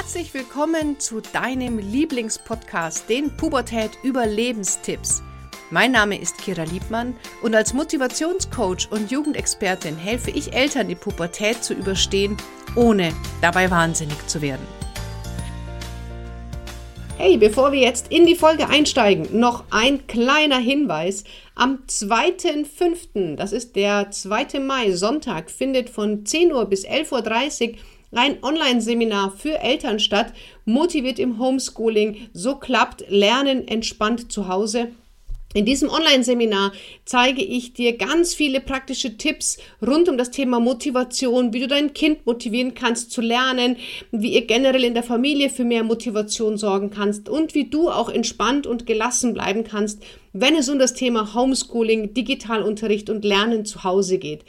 [0.00, 5.24] Herzlich willkommen zu deinem Lieblingspodcast, den Pubertät Überlebenstipps.
[5.72, 11.64] Mein Name ist Kira Liebmann und als Motivationscoach und Jugendexpertin helfe ich Eltern, die Pubertät
[11.64, 12.36] zu überstehen,
[12.76, 13.12] ohne
[13.42, 14.64] dabei wahnsinnig zu werden.
[17.16, 21.24] Hey, bevor wir jetzt in die Folge einsteigen, noch ein kleiner Hinweis.
[21.56, 24.60] Am 2.5., das ist der 2.
[24.60, 27.76] Mai, Sonntag, findet von 10 Uhr bis 11.30 Uhr
[28.12, 30.32] ein Online-Seminar für Eltern statt,
[30.64, 34.88] motiviert im Homeschooling, so klappt Lernen entspannt zu Hause.
[35.54, 36.72] In diesem Online-Seminar
[37.06, 41.94] zeige ich dir ganz viele praktische Tipps rund um das Thema Motivation, wie du dein
[41.94, 43.78] Kind motivieren kannst zu lernen,
[44.12, 48.10] wie ihr generell in der Familie für mehr Motivation sorgen kannst und wie du auch
[48.10, 50.02] entspannt und gelassen bleiben kannst,
[50.34, 54.44] wenn es um das Thema Homeschooling, Digitalunterricht und Lernen zu Hause geht.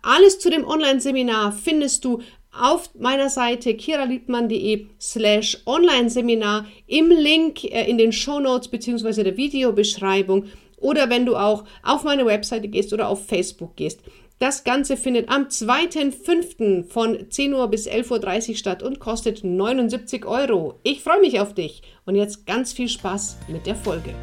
[0.00, 2.22] Alles zu dem Online-Seminar findest du
[2.52, 9.22] auf meiner Seite kiraliebmann.de slash Online-Seminar im Link äh, in den Show Notes bzw.
[9.22, 10.46] der Videobeschreibung
[10.78, 14.00] oder wenn du auch auf meine Webseite gehst oder auf Facebook gehst.
[14.38, 16.84] Das Ganze findet am 2.5.
[16.84, 20.80] von 10 Uhr bis 11.30 Uhr statt und kostet 79 Euro.
[20.82, 24.14] Ich freue mich auf dich und jetzt ganz viel Spaß mit der Folge.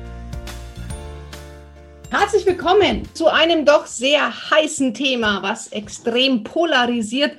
[2.09, 7.33] Herzlich willkommen zu einem doch sehr heißen Thema, was extrem polarisiert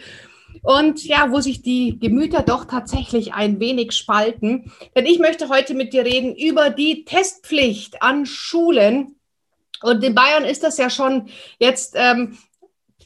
[0.63, 4.73] und ja, wo sich die Gemüter doch tatsächlich ein wenig spalten.
[4.97, 9.17] Denn ich möchte heute mit dir reden über die Testpflicht an Schulen.
[9.83, 12.37] Und in Bayern ist das ja schon jetzt ähm,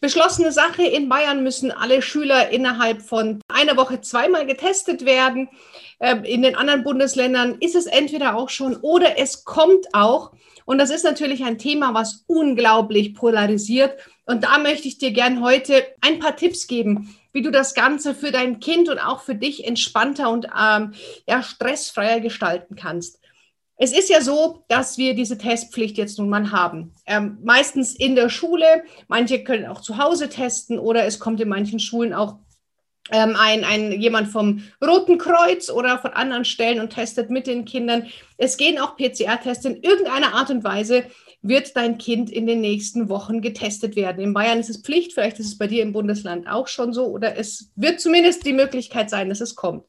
[0.01, 0.83] beschlossene Sache.
[0.83, 5.49] In Bayern müssen alle Schüler innerhalb von einer Woche zweimal getestet werden.
[6.01, 10.33] Ähm, in den anderen Bundesländern ist es entweder auch schon oder es kommt auch.
[10.65, 13.99] Und das ist natürlich ein Thema, was unglaublich polarisiert.
[14.27, 18.15] Und da möchte ich dir gern heute ein paar Tipps geben, wie du das Ganze
[18.15, 20.95] für dein Kind und auch für dich entspannter und ähm,
[21.27, 23.19] ja, stressfreier gestalten kannst.
[23.77, 26.95] Es ist ja so, dass wir diese Testpflicht jetzt nun mal haben.
[27.07, 31.49] Ähm, meistens in der Schule, manche können auch zu Hause testen oder es kommt in
[31.49, 32.37] manchen Schulen auch
[33.11, 37.65] ähm, ein, ein, jemand vom Roten Kreuz oder von anderen Stellen und testet mit den
[37.65, 38.07] Kindern.
[38.37, 41.05] Es gehen auch PCR-Tests in irgendeiner Art und Weise
[41.43, 44.23] wird dein Kind in den nächsten Wochen getestet werden.
[44.23, 47.07] In Bayern ist es Pflicht, vielleicht ist es bei dir im Bundesland auch schon so
[47.07, 49.85] oder es wird zumindest die Möglichkeit sein, dass es kommt.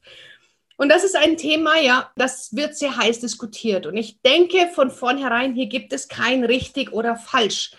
[0.78, 3.86] Und das ist ein Thema, ja, das wird sehr heiß diskutiert.
[3.86, 7.72] Und ich denke von vornherein, hier gibt es kein richtig oder falsch.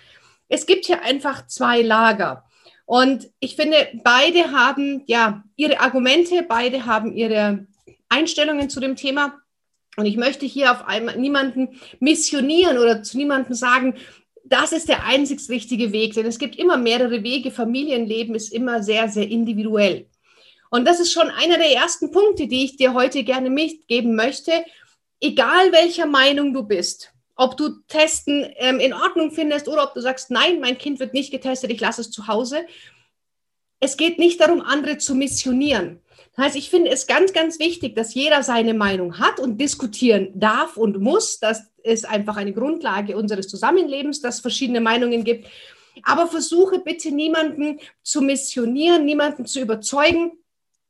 [0.49, 2.45] Es gibt hier einfach zwei Lager.
[2.87, 7.67] Und ich finde, beide haben ja ihre Argumente, beide haben ihre
[8.09, 9.41] Einstellungen zu dem Thema.
[9.97, 13.95] Und ich möchte hier auf einmal niemanden missionieren oder zu niemandem sagen,
[14.45, 17.51] das ist der einzig richtige Weg, denn es gibt immer mehrere Wege.
[17.51, 20.07] Familienleben ist immer sehr, sehr individuell.
[20.71, 24.53] Und das ist schon einer der ersten Punkte, die ich dir heute gerne mitgeben möchte.
[25.21, 30.01] Egal welcher Meinung du bist, ob du Testen ähm, in Ordnung findest oder ob du
[30.01, 32.67] sagst, nein, mein Kind wird nicht getestet, ich lasse es zu Hause.
[33.81, 36.01] Es geht nicht darum, andere zu missionieren.
[36.37, 40.33] Das heißt, ich finde es ganz, ganz wichtig, dass jeder seine Meinung hat und diskutieren
[40.35, 41.39] darf und muss.
[41.39, 45.47] Das ist einfach eine Grundlage unseres Zusammenlebens, dass es verschiedene Meinungen gibt.
[46.03, 50.33] Aber versuche bitte niemanden zu missionieren, niemanden zu überzeugen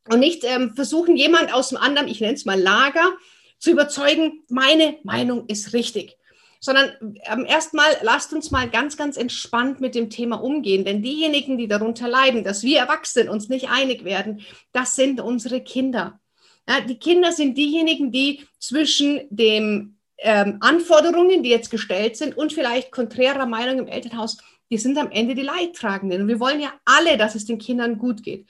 [0.08, 3.12] und nicht ähm, versuchen, jemand aus dem anderen, ich nenne es mal Lager,
[3.58, 6.16] zu überzeugen, meine Meinung ist richtig
[6.64, 10.86] sondern ähm, erstmal lasst uns mal ganz, ganz entspannt mit dem Thema umgehen.
[10.86, 14.40] Denn diejenigen, die darunter leiden, dass wir Erwachsenen uns nicht einig werden,
[14.72, 16.18] das sind unsere Kinder.
[16.66, 22.54] Ja, die Kinder sind diejenigen, die zwischen den ähm, Anforderungen, die jetzt gestellt sind, und
[22.54, 24.38] vielleicht konträrer Meinung im Elternhaus,
[24.70, 26.22] die sind am Ende die Leidtragenden.
[26.22, 28.46] Und wir wollen ja alle, dass es den Kindern gut geht.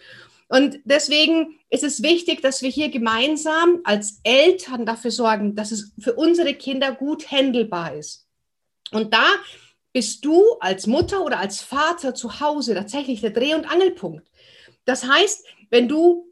[0.49, 5.93] Und deswegen ist es wichtig, dass wir hier gemeinsam als Eltern dafür sorgen, dass es
[5.99, 8.27] für unsere Kinder gut handelbar ist.
[8.93, 9.27] Und da
[9.93, 14.29] bist du als Mutter oder als Vater zu Hause tatsächlich der Dreh- und Angelpunkt.
[14.85, 16.31] Das heißt, wenn du,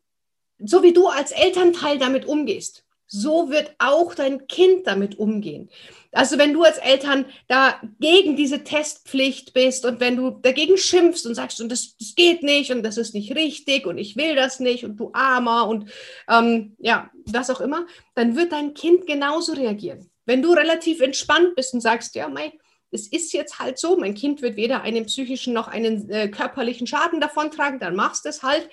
[0.59, 5.69] so wie du als Elternteil damit umgehst, so wird auch dein Kind damit umgehen.
[6.13, 11.27] Also wenn du als Eltern da gegen diese Testpflicht bist und wenn du dagegen schimpfst
[11.27, 14.35] und sagst, und das, das geht nicht und das ist nicht richtig und ich will
[14.35, 15.91] das nicht und du armer und
[16.27, 20.11] ähm, ja, was auch immer, dann wird dein Kind genauso reagieren.
[20.25, 22.53] Wenn du relativ entspannt bist und sagst, ja, mei,
[22.91, 26.87] es ist jetzt halt so, mein Kind wird weder einen psychischen noch einen äh, körperlichen
[26.87, 28.69] Schaden davontragen, dann machst du es halt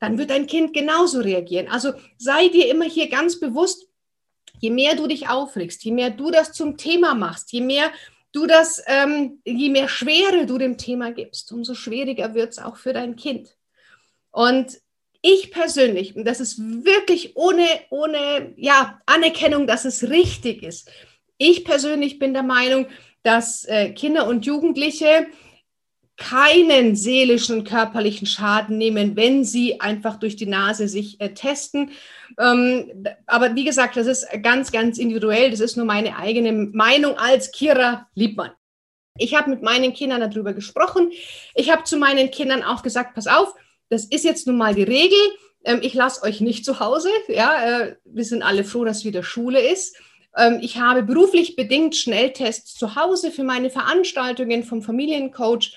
[0.00, 1.68] dann wird dein Kind genauso reagieren.
[1.68, 3.88] Also sei dir immer hier ganz bewusst,
[4.60, 7.90] je mehr du dich aufregst, je mehr du das zum Thema machst, je mehr
[8.32, 12.76] du das, ähm, je mehr Schwere du dem Thema gibst, umso schwieriger wird es auch
[12.76, 13.56] für dein Kind.
[14.30, 14.78] Und
[15.20, 20.90] ich persönlich, und das ist wirklich ohne, ohne ja, Anerkennung, dass es richtig ist,
[21.38, 22.86] ich persönlich bin der Meinung,
[23.22, 25.26] dass äh, Kinder und Jugendliche
[26.18, 31.92] keinen seelischen, körperlichen Schaden nehmen, wenn sie einfach durch die Nase sich äh, testen.
[32.38, 35.50] Ähm, aber wie gesagt, das ist ganz, ganz individuell.
[35.50, 38.50] Das ist nur meine eigene Meinung als Kira Liebmann.
[39.16, 41.12] Ich habe mit meinen Kindern darüber gesprochen.
[41.54, 43.54] Ich habe zu meinen Kindern auch gesagt, pass auf,
[43.88, 45.18] das ist jetzt nun mal die Regel.
[45.64, 47.10] Ähm, ich lasse euch nicht zu Hause.
[47.28, 49.96] Ja, äh, wir sind alle froh, dass wieder Schule ist.
[50.36, 55.76] Ähm, ich habe beruflich bedingt Schnelltests zu Hause für meine Veranstaltungen vom Familiencoach.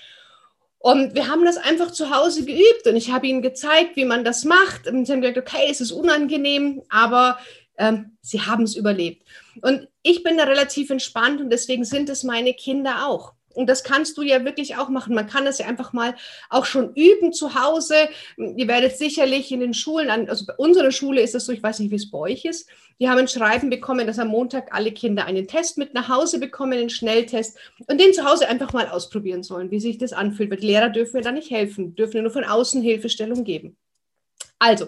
[0.82, 4.24] Und wir haben das einfach zu Hause geübt und ich habe ihnen gezeigt, wie man
[4.24, 4.88] das macht.
[4.88, 7.38] Und sie haben gesagt, okay, es ist unangenehm, aber
[7.78, 9.24] ähm, sie haben es überlebt.
[9.60, 13.32] Und ich bin da relativ entspannt und deswegen sind es meine Kinder auch.
[13.54, 15.14] Und das kannst du ja wirklich auch machen.
[15.14, 16.14] Man kann das ja einfach mal
[16.50, 17.94] auch schon üben zu Hause.
[18.36, 21.80] Ihr werdet sicherlich in den Schulen, also bei unserer Schule ist das so, ich weiß
[21.80, 22.68] nicht, wie es bei euch ist.
[23.00, 26.38] Die haben ein Schreiben bekommen, dass am Montag alle Kinder einen Test mit nach Hause
[26.38, 27.58] bekommen, einen Schnelltest
[27.88, 30.50] und den zu Hause einfach mal ausprobieren sollen, wie sich das anfühlt.
[30.50, 33.76] Weil die Lehrer dürfen mir da nicht helfen, dürfen nur von außen Hilfestellung geben.
[34.58, 34.86] Also,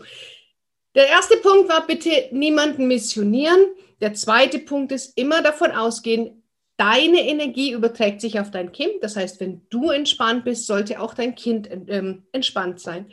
[0.95, 3.59] der erste Punkt war bitte niemanden missionieren.
[4.01, 6.44] Der zweite Punkt ist immer davon ausgehen,
[6.77, 8.93] deine Energie überträgt sich auf dein Kind.
[9.03, 13.07] Das heißt, wenn du entspannt bist, sollte auch dein Kind ähm, entspannt sein.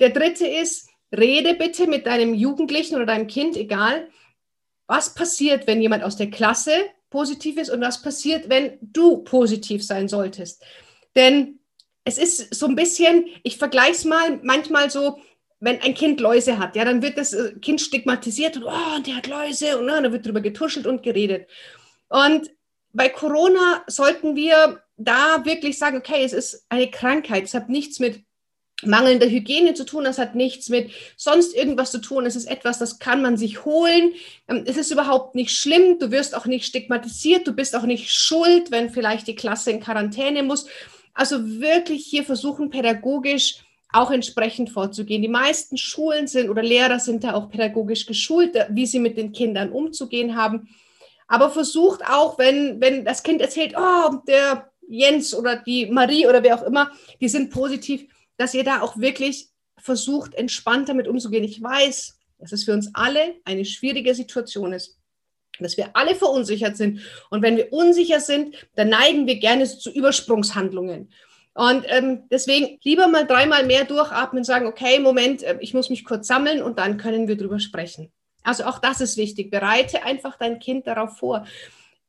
[0.00, 4.08] Der dritte ist, rede bitte mit deinem Jugendlichen oder deinem Kind, egal,
[4.86, 6.72] was passiert, wenn jemand aus der Klasse
[7.10, 10.64] positiv ist und was passiert, wenn du positiv sein solltest.
[11.14, 11.60] Denn
[12.04, 15.20] es ist so ein bisschen, ich vergleiche es mal manchmal so,
[15.60, 19.16] wenn ein Kind Läuse hat, ja, dann wird das äh, Kind stigmatisiert und oh, der
[19.16, 21.48] hat Läuse und oh, dann wird darüber getuschelt und geredet.
[22.08, 22.50] Und
[22.92, 27.98] bei Corona sollten wir da wirklich sagen, okay, es ist eine Krankheit, es hat nichts
[27.98, 28.22] mit
[28.84, 32.78] mangelnder Hygiene zu tun, das hat nichts mit sonst irgendwas zu tun, es ist etwas,
[32.78, 34.12] das kann man sich holen,
[34.48, 38.10] ähm, es ist überhaupt nicht schlimm, du wirst auch nicht stigmatisiert, du bist auch nicht
[38.12, 40.66] schuld, wenn vielleicht die Klasse in Quarantäne muss.
[41.14, 43.58] Also wirklich hier versuchen, pädagogisch
[43.92, 45.20] auch entsprechend vorzugehen.
[45.20, 49.32] Die meisten Schulen sind oder Lehrer sind da auch pädagogisch geschult, wie sie mit den
[49.32, 50.68] Kindern umzugehen haben.
[51.32, 56.42] Aber versucht auch, wenn, wenn das Kind erzählt, oh, der Jens oder die Marie oder
[56.42, 56.92] wer auch immer,
[57.22, 58.04] die sind positiv,
[58.36, 59.48] dass ihr da auch wirklich
[59.78, 61.42] versucht, entspannt damit umzugehen.
[61.42, 64.98] Ich weiß, dass es für uns alle eine schwierige Situation ist,
[65.58, 67.00] dass wir alle verunsichert sind.
[67.30, 71.10] Und wenn wir unsicher sind, dann neigen wir gerne zu Übersprungshandlungen.
[71.54, 75.88] Und ähm, deswegen lieber mal dreimal mehr durchatmen und sagen, okay, Moment, äh, ich muss
[75.88, 78.12] mich kurz sammeln und dann können wir drüber sprechen.
[78.42, 79.50] Also auch das ist wichtig.
[79.50, 81.46] Bereite einfach dein Kind darauf vor.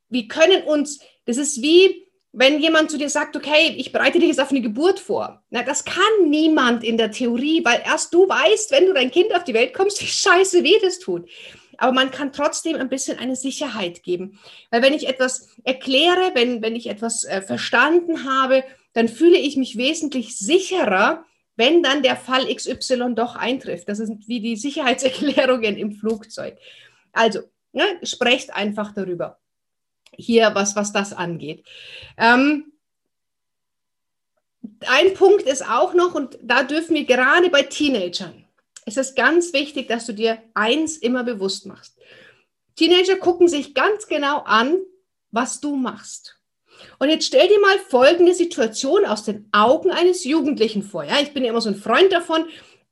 [0.09, 4.27] Wir können uns, das ist wie, wenn jemand zu dir sagt, okay, ich bereite dich
[4.27, 5.43] jetzt auf eine Geburt vor.
[5.51, 9.33] Na, das kann niemand in der Theorie, weil erst du weißt, wenn du dein Kind
[9.35, 11.29] auf die Welt kommst, wie scheiße weh das tut.
[11.77, 14.39] Aber man kann trotzdem ein bisschen eine Sicherheit geben.
[14.71, 18.63] Weil wenn ich etwas erkläre, wenn, wenn ich etwas äh, verstanden habe,
[18.93, 21.25] dann fühle ich mich wesentlich sicherer,
[21.55, 23.87] wenn dann der Fall XY doch eintrifft.
[23.89, 26.57] Das sind wie die Sicherheitserklärungen im Flugzeug.
[27.11, 27.41] Also,
[27.71, 29.39] ne, sprecht einfach darüber.
[30.15, 31.65] Hier, was, was das angeht.
[32.17, 32.73] Ähm,
[34.87, 38.45] ein Punkt ist auch noch, und da dürfen wir gerade bei Teenagern,
[38.85, 41.97] ist es ganz wichtig, dass du dir eins immer bewusst machst.
[42.75, 44.77] Teenager gucken sich ganz genau an,
[45.31, 46.39] was du machst.
[46.99, 51.03] Und jetzt stell dir mal folgende Situation aus den Augen eines Jugendlichen vor.
[51.03, 52.45] Ja, ich bin ja immer so ein Freund davon,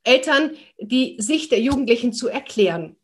[0.03, 2.95] Eltern die Sicht der Jugendlichen zu erklären.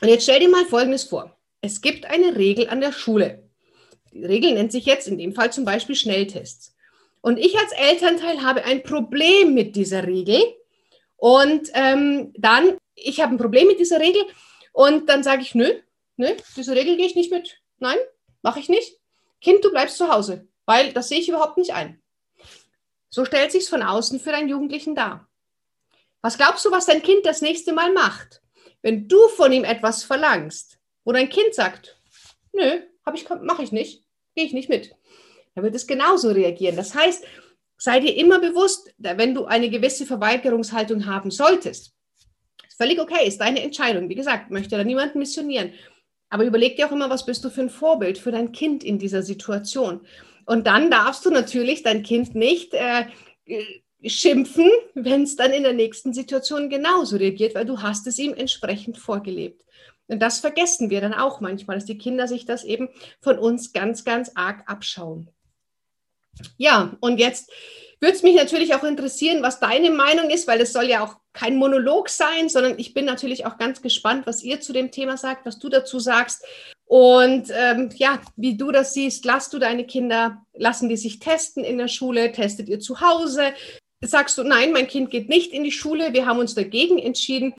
[0.00, 1.36] Und jetzt stell dir mal Folgendes vor.
[1.60, 3.48] Es gibt eine Regel an der Schule.
[4.12, 6.74] Die Regel nennt sich jetzt in dem Fall zum Beispiel Schnelltests.
[7.20, 10.42] Und ich als Elternteil habe ein Problem mit dieser Regel.
[11.16, 14.22] Und ähm, dann, ich habe ein Problem mit dieser Regel.
[14.72, 15.72] Und dann sage ich, nö,
[16.16, 17.60] nö, diese Regel gehe ich nicht mit.
[17.78, 17.98] Nein,
[18.42, 18.98] mache ich nicht.
[19.42, 22.00] Kind, du bleibst zu Hause, weil das sehe ich überhaupt nicht ein.
[23.10, 25.28] So stellt sich es von außen für deinen Jugendlichen dar.
[26.22, 28.40] Was glaubst du, was dein Kind das nächste Mal macht?
[28.80, 32.00] Wenn du von ihm etwas verlangst, wo dein Kind sagt,
[32.52, 32.80] nö,
[33.14, 34.94] ich, mache ich nicht, gehe ich nicht mit,
[35.54, 36.76] dann wird es genauso reagieren.
[36.76, 37.24] Das heißt,
[37.76, 41.92] sei dir immer bewusst, wenn du eine gewisse Verweigerungshaltung haben solltest,
[42.66, 44.08] ist völlig okay, ist deine Entscheidung.
[44.08, 45.74] Wie gesagt, möchte da niemanden missionieren.
[46.32, 48.98] Aber überleg dir auch immer, was bist du für ein Vorbild für dein Kind in
[48.98, 50.00] dieser Situation.
[50.46, 53.04] Und dann darfst du natürlich dein Kind nicht äh,
[54.02, 58.32] schimpfen, wenn es dann in der nächsten Situation genauso reagiert, weil du hast es ihm
[58.32, 59.66] entsprechend vorgelebt.
[60.06, 62.88] Und das vergessen wir dann auch manchmal, dass die Kinder sich das eben
[63.20, 65.28] von uns ganz, ganz arg abschauen.
[66.56, 67.52] Ja, und jetzt
[68.02, 71.18] würde es mich natürlich auch interessieren, was deine Meinung ist, weil es soll ja auch
[71.32, 75.16] kein Monolog sein, sondern ich bin natürlich auch ganz gespannt, was ihr zu dem Thema
[75.16, 76.44] sagt, was du dazu sagst.
[76.84, 81.62] Und ähm, ja, wie du das siehst, lass du deine Kinder, lassen die sich testen
[81.62, 83.54] in der Schule, testet ihr zu Hause?
[84.04, 87.54] Sagst du, nein, mein Kind geht nicht in die Schule, wir haben uns dagegen entschieden.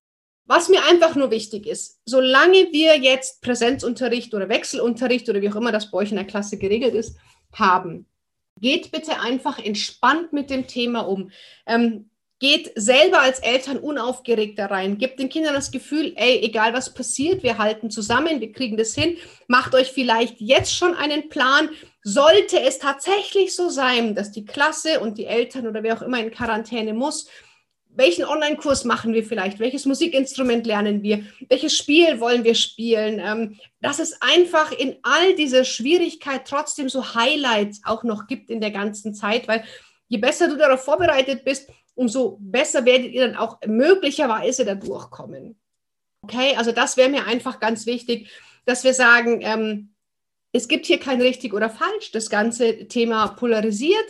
[0.46, 5.56] Was mir einfach nur wichtig ist, solange wir jetzt Präsenzunterricht oder Wechselunterricht oder wie auch
[5.56, 7.16] immer das bei euch in der Klasse geregelt ist,
[7.54, 8.08] haben,
[8.64, 11.30] geht bitte einfach entspannt mit dem Thema um.
[11.68, 14.98] Ähm, Geht selber als Eltern unaufgeregt da rein.
[14.98, 18.94] Gebt den Kindern das Gefühl, ey, egal was passiert, wir halten zusammen, wir kriegen das
[18.94, 19.16] hin.
[19.48, 21.70] Macht euch vielleicht jetzt schon einen Plan.
[22.02, 26.20] Sollte es tatsächlich so sein, dass die Klasse und die Eltern oder wer auch immer
[26.20, 27.30] in Quarantäne muss,
[27.96, 29.60] welchen Online-Kurs machen wir vielleicht?
[29.60, 31.26] Welches Musikinstrument lernen wir?
[31.50, 33.20] Welches Spiel wollen wir spielen?
[33.24, 38.62] Ähm, dass es einfach in all dieser Schwierigkeit trotzdem so Highlights auch noch gibt in
[38.62, 39.64] der ganzen Zeit, weil
[40.08, 45.56] je besser du darauf vorbereitet bist, umso besser werdet ihr dann auch möglicherweise da durchkommen.
[46.24, 48.30] Okay, also das wäre mir einfach ganz wichtig,
[48.66, 49.94] dass wir sagen, ähm,
[50.54, 52.12] es gibt hier kein richtig oder falsch.
[52.12, 54.06] Das ganze Thema polarisiert.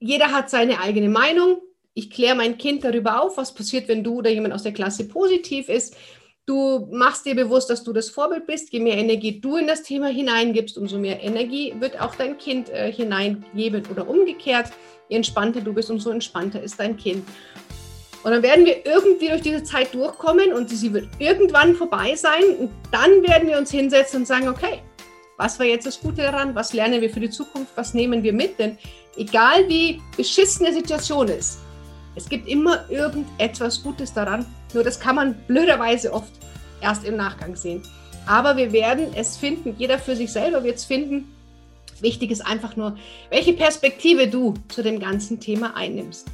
[0.00, 1.58] Jeder hat seine eigene Meinung.
[1.96, 5.06] Ich kläre mein Kind darüber auf, was passiert, wenn du oder jemand aus der Klasse
[5.06, 5.96] positiv ist.
[6.44, 8.72] Du machst dir bewusst, dass du das Vorbild bist.
[8.72, 12.68] Je mehr Energie du in das Thema hineingibst, umso mehr Energie wird auch dein Kind
[12.68, 14.70] äh, hineingeben oder umgekehrt.
[15.08, 17.24] Je entspannter du bist, umso entspannter ist dein Kind.
[18.24, 22.42] Und dann werden wir irgendwie durch diese Zeit durchkommen und sie wird irgendwann vorbei sein.
[22.58, 24.82] Und dann werden wir uns hinsetzen und sagen, okay,
[25.36, 26.54] was war jetzt das Gute daran?
[26.54, 27.72] Was lernen wir für die Zukunft?
[27.76, 28.58] Was nehmen wir mit?
[28.58, 28.78] Denn
[29.16, 31.60] egal wie beschissen die Situation ist,
[32.16, 34.46] es gibt immer irgendetwas Gutes daran.
[34.72, 36.32] Nur das kann man blöderweise oft
[36.80, 37.82] erst im Nachgang sehen.
[38.26, 39.74] Aber wir werden es finden.
[39.78, 41.32] Jeder für sich selber wird es finden.
[42.00, 42.96] Wichtig ist einfach nur,
[43.30, 46.26] welche Perspektive du zu dem ganzen Thema einnimmst.